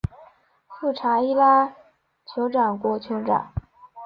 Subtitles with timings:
[0.67, 1.75] 富查伊拉
[2.25, 3.53] 酋长国酋长